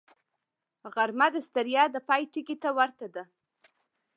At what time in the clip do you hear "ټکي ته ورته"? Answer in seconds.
2.33-3.07